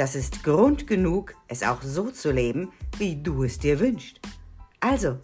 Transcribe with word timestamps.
das 0.00 0.14
ist 0.14 0.42
Grund 0.44 0.86
genug, 0.86 1.34
es 1.46 1.62
auch 1.62 1.82
so 1.82 2.10
zu 2.10 2.32
leben, 2.32 2.72
wie 2.96 3.22
du 3.22 3.44
es 3.44 3.58
dir 3.58 3.78
wünschst. 3.80 4.18
Also, 4.80 5.18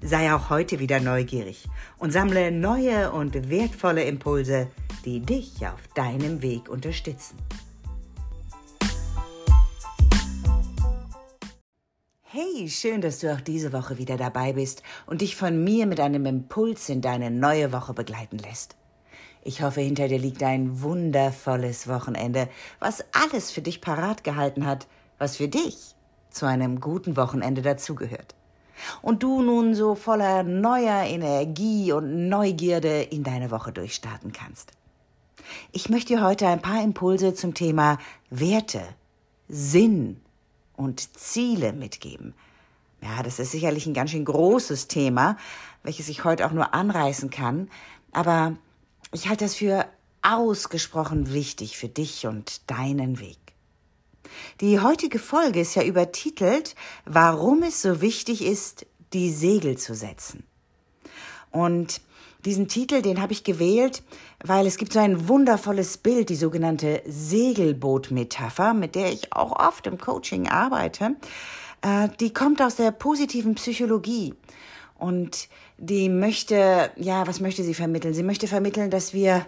sei 0.00 0.32
auch 0.32 0.50
heute 0.50 0.78
wieder 0.78 1.00
neugierig 1.00 1.66
und 1.98 2.12
sammle 2.12 2.52
neue 2.52 3.10
und 3.10 3.50
wertvolle 3.50 4.04
Impulse, 4.04 4.68
die 5.04 5.18
dich 5.18 5.66
auf 5.66 5.88
deinem 5.96 6.42
Weg 6.42 6.68
unterstützen. 6.68 7.36
Hey, 12.22 12.68
schön, 12.68 13.00
dass 13.00 13.18
du 13.18 13.34
auch 13.34 13.40
diese 13.40 13.72
Woche 13.72 13.98
wieder 13.98 14.16
dabei 14.16 14.52
bist 14.52 14.84
und 15.06 15.22
dich 15.22 15.34
von 15.34 15.64
mir 15.64 15.86
mit 15.86 15.98
einem 15.98 16.24
Impuls 16.26 16.88
in 16.88 17.00
deine 17.00 17.32
neue 17.32 17.72
Woche 17.72 17.94
begleiten 17.94 18.38
lässt. 18.38 18.76
Ich 19.46 19.60
hoffe, 19.60 19.82
hinter 19.82 20.08
dir 20.08 20.18
liegt 20.18 20.42
ein 20.42 20.80
wundervolles 20.80 21.86
Wochenende, 21.86 22.48
was 22.80 23.04
alles 23.12 23.50
für 23.50 23.60
dich 23.60 23.82
parat 23.82 24.24
gehalten 24.24 24.66
hat, 24.66 24.86
was 25.18 25.36
für 25.36 25.48
dich 25.48 25.94
zu 26.30 26.46
einem 26.46 26.80
guten 26.80 27.16
Wochenende 27.18 27.60
dazugehört. 27.60 28.34
Und 29.02 29.22
du 29.22 29.42
nun 29.42 29.74
so 29.74 29.94
voller 29.94 30.42
neuer 30.42 31.04
Energie 31.04 31.92
und 31.92 32.28
Neugierde 32.30 33.02
in 33.02 33.22
deine 33.22 33.50
Woche 33.50 33.70
durchstarten 33.70 34.32
kannst. 34.32 34.72
Ich 35.72 35.90
möchte 35.90 36.14
dir 36.14 36.24
heute 36.24 36.48
ein 36.48 36.62
paar 36.62 36.82
Impulse 36.82 37.34
zum 37.34 37.52
Thema 37.52 37.98
Werte, 38.30 38.80
Sinn 39.48 40.22
und 40.74 41.18
Ziele 41.18 41.74
mitgeben. 41.74 42.34
Ja, 43.02 43.22
das 43.22 43.38
ist 43.38 43.52
sicherlich 43.52 43.86
ein 43.86 43.94
ganz 43.94 44.10
schön 44.10 44.24
großes 44.24 44.88
Thema, 44.88 45.36
welches 45.82 46.08
ich 46.08 46.24
heute 46.24 46.46
auch 46.46 46.52
nur 46.52 46.72
anreißen 46.72 47.28
kann, 47.28 47.68
aber 48.10 48.56
ich 49.14 49.28
halte 49.28 49.44
das 49.44 49.54
für 49.54 49.86
ausgesprochen 50.22 51.32
wichtig 51.32 51.76
für 51.76 51.88
dich 51.88 52.26
und 52.26 52.68
deinen 52.70 53.20
Weg. 53.20 53.38
Die 54.60 54.80
heutige 54.80 55.18
Folge 55.18 55.60
ist 55.60 55.76
ja 55.76 55.84
übertitelt, 55.84 56.74
warum 57.04 57.62
es 57.62 57.80
so 57.80 58.00
wichtig 58.00 58.44
ist, 58.44 58.86
die 59.12 59.30
Segel 59.30 59.78
zu 59.78 59.94
setzen. 59.94 60.44
Und 61.52 62.00
diesen 62.44 62.66
Titel, 62.66 63.00
den 63.00 63.22
habe 63.22 63.32
ich 63.32 63.44
gewählt, 63.44 64.02
weil 64.42 64.66
es 64.66 64.76
gibt 64.76 64.92
so 64.92 64.98
ein 64.98 65.28
wundervolles 65.28 65.98
Bild, 65.98 66.28
die 66.30 66.36
sogenannte 66.36 67.02
Segelboot-Metapher, 67.06 68.74
mit 68.74 68.96
der 68.96 69.12
ich 69.12 69.32
auch 69.32 69.52
oft 69.52 69.86
im 69.86 69.98
Coaching 69.98 70.48
arbeite. 70.48 71.14
Äh, 71.82 72.08
die 72.18 72.32
kommt 72.32 72.60
aus 72.60 72.76
der 72.76 72.90
positiven 72.90 73.54
Psychologie. 73.54 74.34
Und 75.04 75.50
die 75.76 76.08
möchte, 76.08 76.90
ja, 76.96 77.26
was 77.26 77.38
möchte 77.38 77.62
sie 77.62 77.74
vermitteln? 77.74 78.14
Sie 78.14 78.22
möchte 78.22 78.46
vermitteln, 78.46 78.88
dass 78.88 79.12
wir 79.12 79.44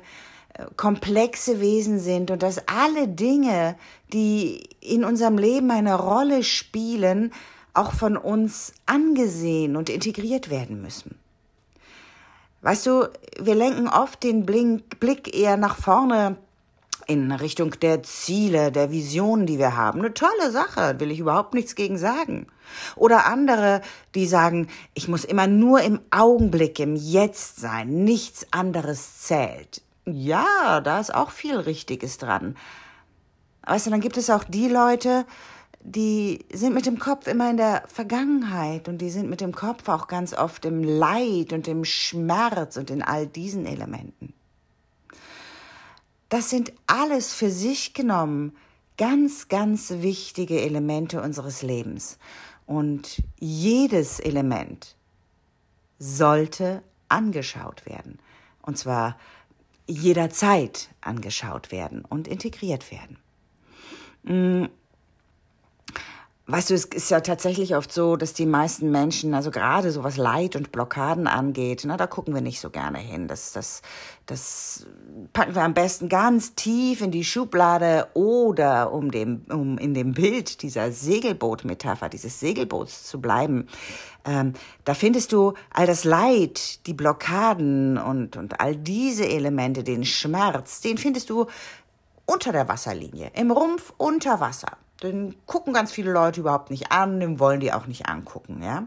äh, 0.53 0.67
komplexe 0.77 1.63
Wesen 1.63 1.99
sind 1.99 2.31
und 2.31 2.43
dass 2.43 2.69
alle 2.69 3.09
Dinge, 3.09 3.77
die 4.13 4.69
in 4.83 5.03
unserem 5.03 5.39
Leben 5.39 5.71
eine 5.71 5.95
Rolle 5.95 6.45
spielen, 6.45 7.33
auch 7.73 7.95
von 7.95 8.19
uns 8.19 8.75
angesehen 8.85 9.77
und 9.77 9.89
integriert 9.89 10.51
werden 10.51 10.83
müssen. 10.83 11.19
Weißt 12.61 12.85
du, 12.85 13.09
wir 13.41 13.55
lenken 13.55 13.89
oft 13.89 14.23
den 14.23 14.45
Blick 14.45 15.35
eher 15.35 15.57
nach 15.57 15.77
vorne 15.77 16.37
in 17.07 17.31
Richtung 17.33 17.79
der 17.81 18.03
Ziele, 18.03 18.73
der 18.73 18.91
Visionen, 18.91 19.47
die 19.47 19.59
wir 19.59 19.77
haben. 19.77 20.01
Eine 20.01 20.15
tolle 20.15 20.51
Sache, 20.51 20.99
will 20.99 21.11
ich 21.11 21.21
überhaupt 21.21 21.55
nichts 21.55 21.75
gegen 21.75 21.99
sagen. 21.99 22.47
Oder 22.97 23.27
andere, 23.27 23.81
die 24.15 24.27
sagen, 24.27 24.69
ich 24.95 25.09
muss 25.09 25.25
immer 25.25 25.47
nur 25.47 25.81
im 25.83 26.01
Augenblick, 26.11 26.81
im 26.81 26.97
Jetzt 26.97 27.61
sein, 27.61 28.05
nichts 28.05 28.47
anderes 28.51 29.23
zählt. 29.23 29.83
Ja, 30.05 30.81
da 30.81 31.01
ist 31.01 31.15
auch 31.15 31.31
viel 31.31 31.57
Richtiges 31.57 32.19
dran. 32.19 32.57
Weißt 33.67 33.87
du, 33.87 33.91
dann 33.91 34.01
gibt 34.01 34.17
es 34.17 34.31
auch 34.31 34.45
die 34.45 34.69
Leute, 34.69 35.27
die 35.81 36.45
sind 36.53 36.75
mit 36.75 36.87
dem 36.87 36.99
Kopf 36.99 37.29
immer 37.29 37.49
in 37.51 37.57
der 37.57 37.85
Vergangenheit 37.87 38.89
und 38.89 38.99
die 38.99 39.11
sind 39.11 39.31
mit 39.31 39.41
dem 39.41 39.55
Kopf 39.55 39.89
auch 39.89 40.09
ganz 40.09 40.35
oft 40.35 40.65
im 40.65 40.83
Leid 40.83 41.53
und 41.53 41.69
im 41.69 41.85
Schmerz 41.85 42.77
und 42.77 42.91
in 42.91 43.03
all 43.03 43.27
diesen 43.27 43.67
Elementen. 43.67 44.35
Das 46.29 46.51
sind 46.51 46.73
alles 46.87 47.35
für 47.35 47.51
sich 47.51 47.95
genommen 47.95 48.57
ganz, 48.97 49.49
ganz 49.49 49.91
wichtige 49.91 50.61
Elemente 50.61 51.21
unseres 51.23 51.63
Lebens. 51.63 52.19
Und 52.67 53.23
jedes 53.39 54.19
Element 54.19 54.97
sollte 55.99 56.83
angeschaut 57.09 57.87
werden. 57.87 58.19
Und 58.63 58.77
zwar 58.77 59.17
jederzeit 59.87 60.89
angeschaut 61.01 61.71
werden 61.71 62.05
und 62.05 62.27
integriert 62.27 62.91
werden. 62.91 63.19
Weißt 66.49 66.71
du, 66.71 66.75
es 66.75 66.85
ist 66.85 67.11
ja 67.11 67.21
tatsächlich 67.23 67.75
oft 67.75 67.93
so, 67.93 68.15
dass 68.15 68.33
die 68.33 68.47
meisten 68.47 68.93
Menschen, 68.93 69.35
also 69.35 69.51
gerade 69.51 69.91
so 69.91 70.05
was 70.05 70.17
Leid 70.17 70.55
und 70.55 70.71
Blockaden 70.71 71.27
angeht, 71.27 71.83
na, 71.85 71.97
da 71.97 72.07
gucken 72.07 72.35
wir 72.35 72.41
nicht 72.41 72.61
so 72.61 72.71
gerne 72.71 72.99
hin. 72.99 73.27
Das, 73.27 73.51
das, 73.51 73.83
das 74.27 74.87
packen 75.33 75.57
wir 75.57 75.63
am 75.63 75.75
besten 75.75 76.09
ganz 76.09 76.55
tief 76.55 77.01
in 77.01 77.11
die 77.11 77.25
Schublade 77.25 78.07
oder 78.15 78.93
um 78.93 79.11
dem, 79.11 79.45
um 79.51 79.77
in 79.77 79.93
dem 79.93 80.13
Bild 80.13 80.63
dieser 80.63 80.93
Segelboot-Metapher, 80.93 82.09
dieses 82.09 82.39
Segelboots 82.39 83.03
zu 83.03 83.21
bleiben. 83.21 83.67
Ähm, 84.25 84.53
da 84.85 84.95
findest 84.95 85.33
du 85.33 85.55
all 85.73 85.89
das 85.89 86.05
Leid, 86.05 86.87
die 86.87 86.95
Blockaden 86.95 87.99
und, 87.99 88.37
und 88.37 88.61
all 88.61 88.77
diese 88.77 89.27
Elemente, 89.29 89.83
den 89.83 90.05
Schmerz, 90.05 90.81
den 90.81 90.97
findest 90.97 91.29
du 91.29 91.47
unter 92.25 92.53
der 92.53 92.69
Wasserlinie, 92.69 93.33
im 93.35 93.51
Rumpf 93.51 93.93
unter 93.97 94.39
Wasser. 94.39 94.79
Den 95.03 95.35
gucken 95.47 95.73
ganz 95.73 95.93
viele 95.93 96.13
Leute 96.13 96.41
überhaupt 96.41 96.71
nicht 96.71 96.91
an, 96.93 97.21
den 97.21 97.39
wollen 97.39 97.61
die 97.61 97.73
auch 97.73 97.87
nicht 97.87 98.09
angucken, 98.09 98.63
ja. 98.63 98.87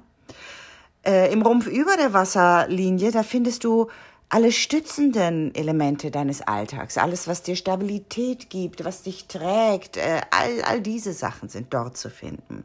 Äh, 1.05 1.31
Im 1.31 1.41
Rumpf 1.41 1.67
über 1.67 1.95
der 1.95 2.13
Wasserlinie, 2.13 3.11
da 3.11 3.23
findest 3.23 3.63
du 3.63 3.87
alle 4.29 4.51
stützenden 4.51 5.53
Elemente 5.55 6.11
deines 6.11 6.41
Alltags, 6.41 6.97
alles, 6.97 7.27
was 7.27 7.41
dir 7.41 7.55
Stabilität 7.55 8.49
gibt, 8.49 8.85
was 8.85 9.01
dich 9.01 9.25
trägt, 9.27 9.97
äh, 9.97 10.21
all, 10.29 10.61
all 10.63 10.81
diese 10.81 11.13
Sachen 11.13 11.49
sind 11.49 11.73
dort 11.73 11.97
zu 11.97 12.09
finden. 12.09 12.63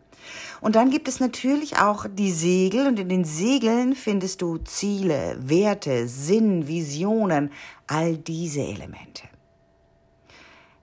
Und 0.60 0.76
dann 0.76 0.90
gibt 0.90 1.08
es 1.08 1.20
natürlich 1.20 1.78
auch 1.78 2.06
die 2.10 2.32
Segel 2.32 2.86
und 2.86 2.98
in 2.98 3.08
den 3.08 3.24
Segeln 3.24 3.94
findest 3.94 4.42
du 4.42 4.58
Ziele, 4.58 5.36
Werte, 5.38 6.06
Sinn, 6.06 6.68
Visionen, 6.68 7.50
all 7.86 8.16
diese 8.18 8.60
Elemente. 8.62 9.22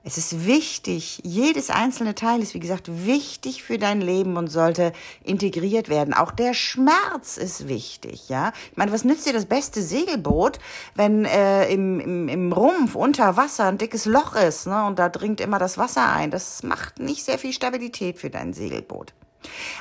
Es 0.03 0.17
ist 0.17 0.47
wichtig, 0.47 1.21
jedes 1.23 1.69
einzelne 1.69 2.15
Teil 2.15 2.41
ist, 2.41 2.55
wie 2.55 2.59
gesagt, 2.59 3.05
wichtig 3.05 3.61
für 3.61 3.77
dein 3.77 4.01
Leben 4.01 4.35
und 4.35 4.47
sollte 4.47 4.93
integriert 5.23 5.89
werden. 5.89 6.15
Auch 6.15 6.31
der 6.31 6.55
Schmerz 6.55 7.37
ist 7.37 7.67
wichtig, 7.67 8.27
ja. 8.27 8.51
Ich 8.71 8.77
meine, 8.77 8.91
was 8.91 9.03
nützt 9.03 9.27
dir 9.27 9.33
das 9.33 9.45
beste 9.45 9.83
Segelboot, 9.83 10.57
wenn 10.95 11.25
äh, 11.25 11.71
im, 11.71 11.99
im, 11.99 12.29
im 12.29 12.51
Rumpf 12.51 12.95
unter 12.95 13.37
Wasser 13.37 13.65
ein 13.65 13.77
dickes 13.77 14.05
Loch 14.05 14.35
ist, 14.35 14.65
ne, 14.65 14.85
und 14.85 14.97
da 14.97 15.07
dringt 15.07 15.39
immer 15.39 15.59
das 15.59 15.77
Wasser 15.77 16.11
ein? 16.11 16.31
Das 16.31 16.63
macht 16.63 16.97
nicht 16.97 17.23
sehr 17.23 17.37
viel 17.37 17.53
Stabilität 17.53 18.17
für 18.17 18.31
dein 18.31 18.53
Segelboot. 18.53 19.13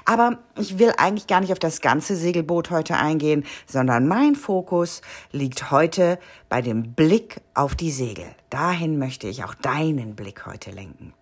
Aber 0.05 0.39
ich 0.59 0.79
will 0.79 0.93
eigentlich 0.97 1.27
gar 1.27 1.41
nicht 1.41 1.53
auf 1.53 1.59
das 1.59 1.81
ganze 1.81 2.17
Segelboot 2.17 2.71
heute 2.71 2.97
eingehen, 2.97 3.45
sondern 3.67 4.09
mein 4.09 4.35
Fokus 4.35 5.03
liegt 5.33 5.71
heute 5.71 6.19
bei 6.49 6.63
dem 6.63 6.95
Blick 6.95 7.41
auf 7.55 7.75
die 7.75 7.91
Segel. 7.91 8.27
Dahin 8.49 8.99
möchte 8.99 9.29
ich 9.29 9.45
auch 9.45 9.55
deinen 9.55 10.17
Blick 10.17 10.47
heute 10.47 10.71
lenken. 10.71 11.13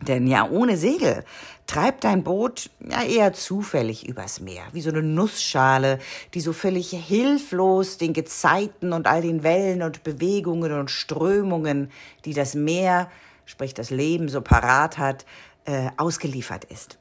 Denn 0.00 0.26
ja, 0.26 0.48
ohne 0.48 0.76
Segel 0.76 1.24
treibt 1.66 2.04
dein 2.04 2.24
Boot 2.24 2.70
ja 2.80 3.02
eher 3.02 3.32
zufällig 3.32 4.06
übers 4.06 4.40
Meer, 4.40 4.64
wie 4.72 4.80
so 4.80 4.90
eine 4.90 5.02
Nussschale, 5.02 5.98
die 6.34 6.40
so 6.40 6.52
völlig 6.52 6.90
hilflos 6.90 7.96
den 7.96 8.12
Gezeiten 8.12 8.92
und 8.92 9.06
all 9.06 9.22
den 9.22 9.42
Wellen 9.42 9.82
und 9.82 10.02
Bewegungen 10.02 10.72
und 10.72 10.90
Strömungen, 10.90 11.90
die 12.24 12.34
das 12.34 12.54
Meer, 12.54 13.10
sprich 13.46 13.72
das 13.72 13.90
Leben 13.90 14.28
so 14.28 14.42
parat 14.42 14.98
hat, 14.98 15.24
äh, 15.64 15.88
ausgeliefert 15.96 16.64
ist. 16.64 16.98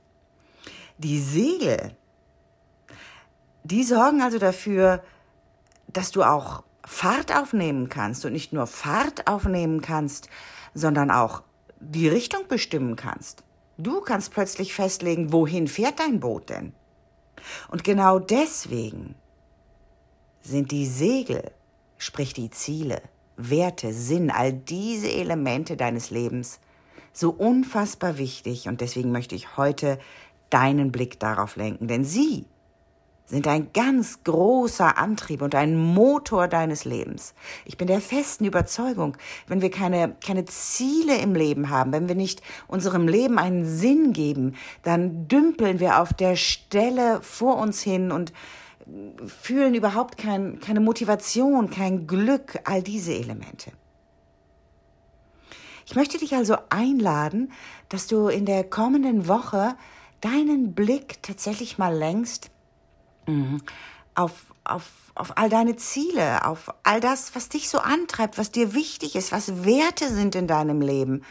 Die 0.98 1.19
Segel, 1.19 1.95
die 3.63 3.84
sorgen 3.84 4.22
also 4.22 4.40
dafür, 4.40 5.04
dass 5.88 6.12
du 6.12 6.24
auch 6.24 6.63
Fahrt 6.86 7.36
aufnehmen 7.36 7.90
kannst 7.90 8.25
und 8.25 8.34
nicht 8.34 8.54
nur 8.54 8.68
Fahrt 8.68 9.28
aufnehmen 9.28 9.81
kannst, 9.81 10.30
sondern 10.74 11.12
auch 11.12 11.44
die 11.80 12.07
Richtung 12.07 12.48
bestimmen 12.48 12.95
kannst. 12.95 13.44
Du 13.78 14.01
kannst 14.01 14.34
plötzlich 14.34 14.74
festlegen, 14.74 15.31
wohin 15.34 15.68
fährt 15.68 16.00
dein 16.00 16.19
Boot 16.19 16.50
denn? 16.50 16.74
Und 17.69 17.84
genau 17.84 18.19
deswegen 18.19 19.16
sind 20.42 20.72
die 20.72 20.86
Segel, 20.86 21.51
sprich 21.98 22.34
die 22.34 22.50
Ziele, 22.50 23.01
Werte, 23.36 23.94
Sinn, 23.94 24.30
all 24.30 24.54
diese 24.54 25.12
Elemente 25.12 25.75
deines 25.75 26.12
Lebens 26.12 26.60
so 27.13 27.30
unfassbar 27.31 28.18
wichtig 28.18 28.68
und 28.68 28.81
deswegen 28.81 29.12
möchte 29.12 29.36
ich 29.36 29.57
heute 29.57 30.00
deinen 30.54 30.92
Blick 30.92 31.20
darauf 31.20 31.56
lenken, 31.56 31.88
denn 31.88 32.04
sie 32.04 32.46
sind 33.26 33.48
ein 33.48 33.72
ganz 33.74 34.24
großer 34.24 34.98
Antrieb 34.98 35.42
und 35.42 35.56
ein 35.56 35.76
Motor 35.76 36.48
deines 36.48 36.86
Lebens. 36.86 37.34
Ich 37.66 37.78
bin 37.78 37.88
der 37.88 38.02
festen 38.02 38.46
Überzeugung, 38.46 39.18
wenn 39.48 39.62
wir 39.62 39.72
keine, 39.72 40.16
keine 40.24 40.46
Ziele 40.46 41.18
im 41.18 41.34
Leben 41.34 41.70
haben, 41.70 41.94
wenn 41.94 42.08
wir 42.08 42.16
nicht 42.16 42.42
unserem 42.68 43.08
Leben 43.08 43.40
einen 43.40 43.66
Sinn 43.66 44.14
geben, 44.14 44.56
dann 44.84 45.28
dümpeln 45.28 45.80
wir 45.80 46.00
auf 46.00 46.14
der 46.14 46.36
Stelle 46.36 47.22
vor 47.22 47.58
uns 47.58 47.82
hin 47.82 48.12
und 48.12 48.34
fühlen 49.26 49.74
überhaupt 49.74 50.18
kein, 50.18 50.60
keine 50.60 50.82
Motivation, 50.82 51.70
kein 51.70 52.06
Glück, 52.06 52.60
all 52.66 52.84
diese 52.84 53.14
Elemente. 53.14 53.72
Ich 55.86 55.96
möchte 55.96 56.18
dich 56.18 56.36
also 56.36 56.58
einladen, 56.70 57.52
dass 57.90 58.08
du 58.08 58.28
in 58.28 58.46
der 58.46 58.64
kommenden 58.64 59.28
Woche 59.28 59.76
deinen 60.24 60.74
Blick 60.74 61.22
tatsächlich 61.22 61.78
mal 61.78 61.96
lenkst 61.96 62.50
mhm. 63.28 63.62
auf, 64.16 64.54
auf, 64.64 64.90
auf 65.16 65.38
all 65.38 65.50
deine 65.50 65.75
Ziele, 65.75 66.46
auf 66.46 66.74
all 66.84 67.00
das, 67.00 67.36
was 67.36 67.50
dich 67.50 67.70
so 67.70 67.80
antreibt, 67.80 68.38
was 68.38 68.52
dir 68.52 68.74
wichtig 68.74 69.16
ist, 69.16 69.31
was 69.31 69.66
Werte 69.66 70.10
sind 70.10 70.36
in 70.36 70.48
deinem 70.48 70.81
Leben. 70.81 71.24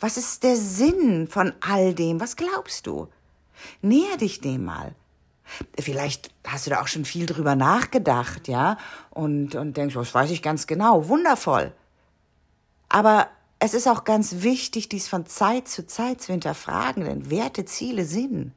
Was 0.00 0.16
ist 0.16 0.44
der 0.44 0.56
Sinn 0.56 1.26
von 1.28 1.52
all 1.60 1.92
dem? 1.94 2.20
Was 2.20 2.36
glaubst 2.36 2.86
du? 2.86 3.08
Näher 3.82 4.16
dich 4.16 4.40
dem 4.40 4.64
mal. 4.64 4.94
Vielleicht 5.78 6.30
hast 6.46 6.66
du 6.66 6.70
da 6.70 6.82
auch 6.82 6.88
schon 6.88 7.04
viel 7.04 7.26
drüber 7.26 7.56
nachgedacht, 7.56 8.48
ja, 8.48 8.76
und, 9.10 9.54
und 9.54 9.76
denkst, 9.76 9.94
das 9.94 10.14
weiß 10.14 10.30
ich 10.30 10.42
ganz 10.42 10.66
genau, 10.66 11.08
wundervoll. 11.08 11.72
Aber 12.88 13.28
es 13.58 13.74
ist 13.74 13.88
auch 13.88 14.04
ganz 14.04 14.42
wichtig, 14.42 14.88
dies 14.88 15.08
von 15.08 15.26
Zeit 15.26 15.68
zu 15.68 15.86
Zeit 15.86 16.20
zu 16.20 16.32
hinterfragen, 16.32 17.04
denn 17.04 17.30
Werte, 17.30 17.64
Ziele, 17.64 18.04
Sinn 18.04 18.52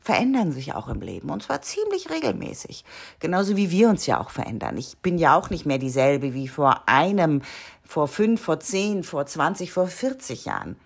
verändern 0.00 0.52
sich 0.52 0.72
auch 0.74 0.88
im 0.88 1.02
Leben 1.02 1.30
und 1.30 1.42
zwar 1.42 1.60
ziemlich 1.60 2.10
regelmäßig. 2.10 2.84
Genauso 3.18 3.56
wie 3.56 3.70
wir 3.70 3.90
uns 3.90 4.06
ja 4.06 4.18
auch 4.18 4.30
verändern. 4.30 4.78
Ich 4.78 4.96
bin 4.98 5.18
ja 5.18 5.36
auch 5.36 5.50
nicht 5.50 5.66
mehr 5.66 5.78
dieselbe 5.78 6.32
wie 6.32 6.48
vor 6.48 6.88
einem, 6.88 7.42
vor 7.84 8.08
fünf, 8.08 8.40
vor 8.40 8.60
zehn, 8.60 9.02
vor 9.02 9.26
zwanzig, 9.26 9.72
vor 9.72 9.88
vierzig 9.88 10.46
Jahren. 10.46 10.76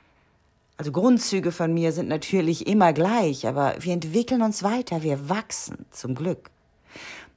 Also 0.76 0.90
Grundzüge 0.90 1.52
von 1.52 1.72
mir 1.72 1.92
sind 1.92 2.08
natürlich 2.08 2.66
immer 2.66 2.92
gleich, 2.92 3.46
aber 3.46 3.76
wir 3.78 3.92
entwickeln 3.92 4.42
uns 4.42 4.64
weiter, 4.64 5.04
wir 5.04 5.28
wachsen, 5.28 5.86
zum 5.92 6.16
Glück. 6.16 6.50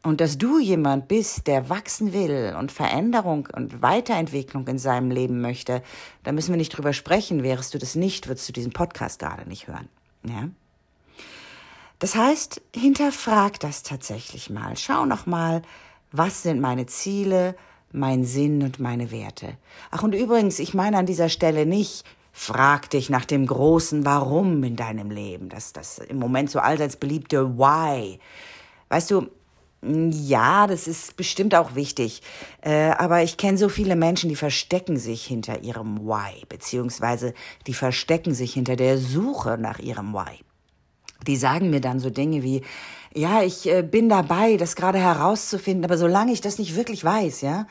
Und 0.07 0.21
dass 0.21 0.37
du 0.37 0.57
jemand 0.57 1.09
bist, 1.09 1.47
der 1.47 1.67
wachsen 1.67 2.13
will 2.13 2.55
und 2.57 2.71
Veränderung 2.71 3.49
und 3.53 3.81
Weiterentwicklung 3.81 4.65
in 4.69 4.79
seinem 4.79 5.11
Leben 5.11 5.41
möchte, 5.41 5.83
da 6.23 6.31
müssen 6.31 6.51
wir 6.51 6.57
nicht 6.57 6.69
drüber 6.69 6.93
sprechen. 6.93 7.43
Wärst 7.43 7.73
du 7.73 7.77
das 7.77 7.95
nicht, 7.95 8.29
würdest 8.29 8.47
du 8.47 8.53
diesen 8.53 8.71
Podcast 8.71 9.19
gerade 9.19 9.49
nicht 9.49 9.67
hören. 9.67 9.89
Ja? 10.23 10.47
Das 11.99 12.15
heißt, 12.15 12.61
hinterfrag 12.73 13.59
das 13.59 13.83
tatsächlich 13.83 14.49
mal. 14.49 14.77
Schau 14.77 15.05
noch 15.05 15.25
mal, 15.25 15.61
was 16.13 16.41
sind 16.41 16.61
meine 16.61 16.85
Ziele, 16.85 17.57
mein 17.91 18.23
Sinn 18.23 18.63
und 18.63 18.79
meine 18.79 19.11
Werte. 19.11 19.57
Ach, 19.91 20.03
und 20.03 20.15
übrigens, 20.15 20.59
ich 20.59 20.73
meine 20.73 20.99
an 20.99 21.05
dieser 21.05 21.27
Stelle 21.27 21.65
nicht, 21.65 22.05
Frag 22.39 22.91
dich 22.91 23.09
nach 23.09 23.25
dem 23.25 23.47
großen 23.47 24.05
Warum 24.05 24.63
in 24.63 24.75
deinem 24.75 25.09
Leben. 25.09 25.49
Das, 25.49 25.73
das 25.73 25.97
im 25.97 26.19
Moment 26.19 26.51
so 26.51 26.59
allseits 26.59 26.95
beliebte 26.95 27.57
Why. 27.57 28.19
Weißt 28.89 29.09
du, 29.09 29.31
ja, 30.11 30.67
das 30.67 30.87
ist 30.87 31.15
bestimmt 31.17 31.55
auch 31.55 31.75
wichtig. 31.75 32.21
Äh, 32.61 32.91
aber 32.91 33.23
ich 33.23 33.37
kenne 33.37 33.57
so 33.57 33.69
viele 33.69 33.95
Menschen, 33.95 34.29
die 34.29 34.35
verstecken 34.35 34.97
sich 34.97 35.25
hinter 35.25 35.63
ihrem 35.63 35.99
Why, 36.07 36.45
beziehungsweise 36.49 37.33
die 37.67 37.73
verstecken 37.73 38.33
sich 38.33 38.53
hinter 38.53 38.75
der 38.75 38.97
Suche 38.97 39.57
nach 39.57 39.79
ihrem 39.79 40.13
Why. 40.13 40.39
Die 41.25 41.35
sagen 41.35 41.69
mir 41.69 41.81
dann 41.81 41.99
so 41.99 42.09
Dinge 42.09 42.43
wie, 42.43 42.63
ja, 43.13 43.41
ich 43.41 43.67
äh, 43.67 43.81
bin 43.81 44.09
dabei, 44.09 44.57
das 44.57 44.75
gerade 44.75 44.99
herauszufinden, 44.99 45.85
aber 45.85 45.97
solange 45.97 46.31
ich 46.31 46.41
das 46.41 46.59
nicht 46.59 46.75
wirklich 46.75 47.03
weiß, 47.03 47.41
ja, 47.41 47.67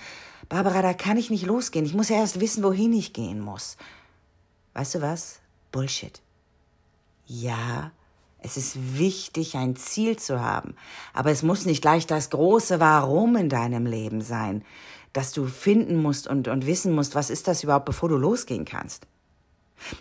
Barbara, 0.48 0.82
da 0.82 0.94
kann 0.94 1.16
ich 1.16 1.30
nicht 1.30 1.46
losgehen. 1.46 1.86
Ich 1.86 1.94
muss 1.94 2.08
ja 2.08 2.16
erst 2.16 2.40
wissen, 2.40 2.62
wohin 2.62 2.92
ich 2.92 3.12
gehen 3.12 3.40
muss. 3.40 3.76
Weißt 4.74 4.94
du 4.94 5.02
was? 5.02 5.40
Bullshit. 5.72 6.20
Ja, 7.26 7.90
es 8.46 8.56
ist 8.56 8.96
wichtig, 8.96 9.56
ein 9.56 9.74
Ziel 9.74 10.16
zu 10.16 10.40
haben, 10.40 10.76
aber 11.12 11.32
es 11.32 11.42
muss 11.42 11.66
nicht 11.66 11.82
gleich 11.82 12.06
das 12.06 12.30
große 12.30 12.78
Warum 12.78 13.34
in 13.34 13.48
deinem 13.48 13.86
Leben 13.86 14.20
sein, 14.20 14.64
dass 15.12 15.32
du 15.32 15.46
finden 15.46 16.00
musst 16.00 16.28
und, 16.28 16.46
und 16.46 16.64
wissen 16.64 16.94
musst, 16.94 17.16
was 17.16 17.28
ist 17.28 17.48
das 17.48 17.64
überhaupt, 17.64 17.86
bevor 17.86 18.08
du 18.08 18.16
losgehen 18.16 18.64
kannst. 18.64 19.08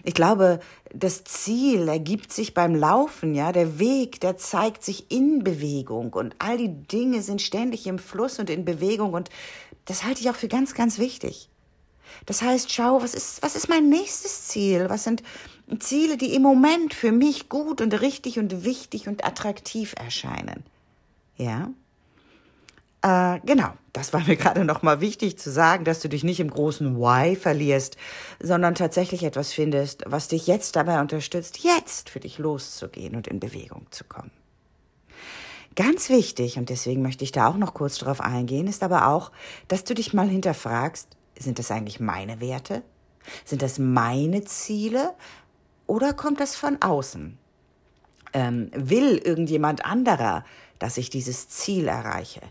Ich 0.04 0.14
glaube, 0.14 0.60
das 0.94 1.24
Ziel 1.24 1.88
ergibt 1.88 2.32
sich 2.32 2.54
beim 2.54 2.76
Laufen, 2.76 3.34
ja, 3.34 3.52
der 3.52 3.80
Weg, 3.80 4.20
der 4.22 4.38
zeigt 4.38 4.84
sich 4.84 5.12
in 5.12 5.44
Bewegung 5.44 6.14
und 6.14 6.36
all 6.38 6.58
die 6.58 6.70
Dinge 6.70 7.24
sind 7.24 7.42
ständig 7.42 7.88
im 7.88 7.98
Fluss 7.98 8.38
und 8.38 8.50
in 8.52 8.64
Bewegung 8.64 9.14
und 9.14 9.30
das 9.86 10.04
halte 10.04 10.22
ich 10.22 10.30
auch 10.30 10.36
für 10.36 10.48
ganz, 10.48 10.76
ganz 10.76 11.00
wichtig. 11.00 11.50
Das 12.26 12.42
heißt, 12.44 12.72
schau, 12.72 13.02
was 13.02 13.14
ist, 13.16 13.42
was 13.42 13.56
ist 13.56 13.70
mein 13.70 13.90
nächstes 13.90 14.48
Ziel? 14.48 14.86
Was 14.90 15.04
sind 15.04 15.24
Ziele, 15.80 16.18
die 16.18 16.36
im 16.36 16.42
Moment 16.42 16.94
für 16.94 17.12
mich 17.12 17.50
gut 17.50 17.82
und 17.82 18.00
richtig 18.02 18.40
und 18.40 18.64
wichtig 18.64 19.08
und 19.08 19.26
attraktiv 19.26 19.96
erscheinen? 19.98 20.64
Ja? 21.38 21.70
Äh, 23.02 23.40
genau, 23.46 23.74
das 23.94 24.14
war 24.14 24.22
mir 24.26 24.36
gerade 24.38 24.66
nochmal 24.66 25.02
wichtig 25.02 25.38
zu 25.38 25.52
sagen, 25.52 25.86
dass 25.86 26.00
du 26.00 26.10
dich 26.10 26.24
nicht 26.24 26.40
im 26.40 26.50
großen 26.50 26.98
Why 26.98 27.36
verlierst, 27.36 27.98
sondern 28.40 28.76
tatsächlich 28.76 29.24
etwas 29.24 29.54
findest, 29.54 30.04
was 30.06 30.28
dich 30.28 30.48
jetzt 30.48 30.76
dabei 30.76 31.00
unterstützt, 31.02 31.60
jetzt 31.64 32.10
für 32.10 32.20
dich 32.20 32.38
loszugehen 32.38 33.16
und 33.16 33.28
in 33.28 33.40
Bewegung 33.40 33.88
zu 33.92 34.04
kommen. 34.04 34.32
Ganz 35.76 36.10
wichtig, 36.10 36.58
und 36.58 36.70
deswegen 36.70 37.02
möchte 37.02 37.26
ich 37.26 37.34
da 37.34 37.48
auch 37.48 37.58
noch 37.58 37.74
kurz 37.74 37.98
drauf 37.98 38.22
eingehen, 38.22 38.68
ist 38.68 38.82
aber 38.82 39.08
auch, 39.10 39.32
dass 39.68 39.84
du 39.84 39.94
dich 39.94 40.14
mal 40.14 40.28
hinterfragst, 40.28 41.10
sind 41.38 41.60
das 41.60 41.70
eigentlich 41.70 42.00
meine 42.00 42.40
Werte? 42.40 42.82
Sind 43.44 43.62
das 43.62 43.78
meine 43.78 44.46
Ziele? 44.46 45.14
Oder 45.88 46.14
kommt 46.14 46.40
das 46.40 46.56
von 46.56 46.82
außen? 46.82 47.38
Ähm, 48.34 48.72
will 48.76 49.18
irgendjemand 49.18 49.86
anderer, 49.86 50.44
dass 50.80 50.98
ich 50.98 51.10
dieses 51.10 51.48
Ziel 51.50 51.88
erreiche? 51.88 52.42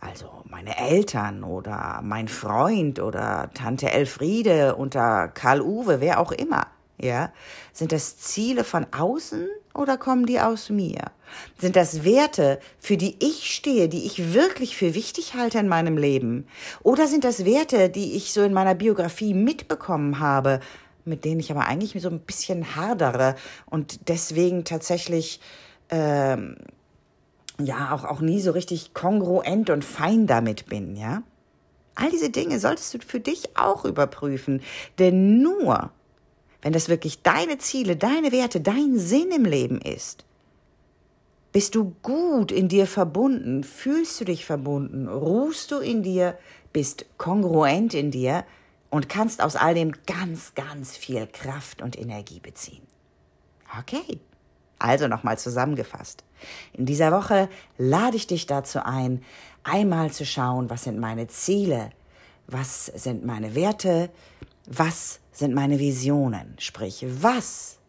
Also 0.00 0.26
meine 0.44 0.76
Eltern 0.78 1.44
oder 1.44 2.00
mein 2.02 2.28
Freund 2.28 3.00
oder 3.00 3.50
Tante 3.54 3.90
Elfriede 3.90 4.76
unter 4.76 5.28
Karl 5.28 5.60
Uwe, 5.60 6.00
wer 6.00 6.20
auch 6.20 6.32
immer. 6.32 6.66
Ja? 6.98 7.32
Sind 7.72 7.92
das 7.92 8.18
Ziele 8.18 8.64
von 8.64 8.86
außen 8.92 9.48
oder 9.74 9.96
kommen 9.96 10.26
die 10.26 10.40
aus 10.40 10.70
mir? 10.70 11.10
Sind 11.58 11.74
das 11.74 12.04
Werte, 12.04 12.60
für 12.78 12.96
die 12.96 13.16
ich 13.18 13.52
stehe, 13.52 13.88
die 13.88 14.06
ich 14.06 14.34
wirklich 14.34 14.76
für 14.76 14.94
wichtig 14.94 15.34
halte 15.34 15.58
in 15.58 15.68
meinem 15.68 15.96
Leben? 15.96 16.46
Oder 16.82 17.08
sind 17.08 17.24
das 17.24 17.44
Werte, 17.44 17.88
die 17.88 18.14
ich 18.14 18.32
so 18.32 18.42
in 18.42 18.52
meiner 18.52 18.74
Biografie 18.74 19.34
mitbekommen 19.34 20.20
habe, 20.20 20.60
mit 21.04 21.24
denen 21.24 21.40
ich 21.40 21.50
aber 21.50 21.66
eigentlich 21.66 22.00
so 22.02 22.08
ein 22.08 22.20
bisschen 22.20 22.76
hardere 22.76 23.34
und 23.66 24.08
deswegen 24.08 24.64
tatsächlich 24.64 25.40
ähm, 25.90 26.56
ja 27.58 27.94
auch, 27.94 28.04
auch 28.04 28.20
nie 28.20 28.40
so 28.40 28.52
richtig 28.52 28.94
kongruent 28.94 29.70
und 29.70 29.84
fein 29.84 30.26
damit 30.26 30.66
bin, 30.66 30.96
ja? 30.96 31.22
All 31.96 32.10
diese 32.10 32.30
Dinge 32.30 32.58
solltest 32.58 32.92
du 32.92 32.98
für 32.98 33.20
dich 33.20 33.56
auch 33.56 33.84
überprüfen, 33.84 34.62
denn 34.98 35.40
nur 35.40 35.92
wenn 36.64 36.72
das 36.72 36.88
wirklich 36.88 37.22
deine 37.22 37.58
Ziele, 37.58 37.94
deine 37.94 38.32
Werte, 38.32 38.60
dein 38.60 38.98
Sinn 38.98 39.30
im 39.30 39.44
Leben 39.44 39.80
ist, 39.80 40.24
bist 41.52 41.74
du 41.76 41.94
gut 42.02 42.50
in 42.50 42.68
dir 42.68 42.86
verbunden, 42.86 43.62
fühlst 43.62 44.20
du 44.20 44.24
dich 44.24 44.44
verbunden, 44.44 45.06
ruhst 45.06 45.70
du 45.70 45.78
in 45.78 46.02
dir, 46.02 46.36
bist 46.72 47.06
kongruent 47.16 47.94
in 47.94 48.10
dir 48.10 48.44
und 48.94 49.08
kannst 49.08 49.42
aus 49.42 49.56
all 49.56 49.74
dem 49.74 49.92
ganz, 50.06 50.54
ganz 50.54 50.96
viel 50.96 51.26
Kraft 51.26 51.82
und 51.82 51.98
Energie 51.98 52.38
beziehen. 52.38 52.86
Okay, 53.80 54.20
also 54.78 55.08
nochmal 55.08 55.36
zusammengefasst. 55.36 56.22
In 56.74 56.86
dieser 56.86 57.10
Woche 57.10 57.48
lade 57.76 58.16
ich 58.16 58.28
dich 58.28 58.46
dazu 58.46 58.84
ein, 58.84 59.24
einmal 59.64 60.12
zu 60.12 60.24
schauen, 60.24 60.70
was 60.70 60.84
sind 60.84 61.00
meine 61.00 61.26
Ziele, 61.26 61.90
was 62.46 62.86
sind 62.86 63.26
meine 63.26 63.56
Werte, 63.56 64.10
was 64.66 65.18
sind 65.32 65.56
meine 65.56 65.80
Visionen? 65.80 66.54
Sprich, 66.60 67.04
was 67.20 67.80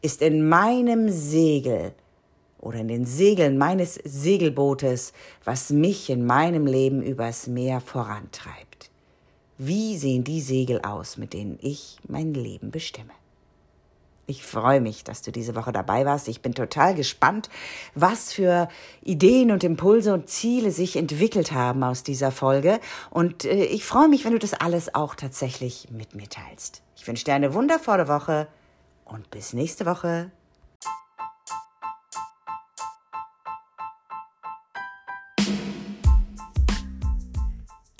ist 0.00 0.22
in 0.22 0.48
meinem 0.48 1.08
Segel 1.08 1.92
oder 2.60 2.78
in 2.78 2.86
den 2.86 3.04
Segeln 3.04 3.58
meines 3.58 3.94
Segelbootes, 3.94 5.12
was 5.42 5.70
mich 5.70 6.08
in 6.08 6.24
meinem 6.24 6.66
Leben 6.66 7.02
übers 7.02 7.48
Meer 7.48 7.80
vorantreibt? 7.80 8.71
Wie 9.64 9.96
sehen 9.96 10.24
die 10.24 10.40
Segel 10.40 10.80
aus, 10.80 11.18
mit 11.18 11.34
denen 11.34 11.56
ich 11.62 11.98
mein 12.08 12.34
Leben 12.34 12.72
bestimme? 12.72 13.12
Ich 14.26 14.42
freue 14.42 14.80
mich, 14.80 15.04
dass 15.04 15.22
du 15.22 15.30
diese 15.30 15.54
Woche 15.54 15.70
dabei 15.70 16.04
warst. 16.04 16.26
Ich 16.26 16.42
bin 16.42 16.52
total 16.52 16.96
gespannt, 16.96 17.48
was 17.94 18.32
für 18.32 18.68
Ideen 19.04 19.52
und 19.52 19.62
Impulse 19.62 20.14
und 20.14 20.28
Ziele 20.28 20.72
sich 20.72 20.96
entwickelt 20.96 21.52
haben 21.52 21.84
aus 21.84 22.02
dieser 22.02 22.32
Folge. 22.32 22.80
Und 23.10 23.44
äh, 23.44 23.66
ich 23.66 23.84
freue 23.84 24.08
mich, 24.08 24.24
wenn 24.24 24.32
du 24.32 24.40
das 24.40 24.54
alles 24.54 24.96
auch 24.96 25.14
tatsächlich 25.14 25.86
mit 25.92 26.16
mir 26.16 26.28
teilst. 26.28 26.82
Ich 26.96 27.06
wünsche 27.06 27.24
dir 27.24 27.34
eine 27.34 27.54
wundervolle 27.54 28.08
Woche 28.08 28.48
und 29.04 29.30
bis 29.30 29.52
nächste 29.52 29.86
Woche. 29.86 30.32